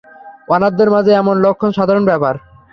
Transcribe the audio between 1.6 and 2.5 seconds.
সাধারণ ব্যাপার।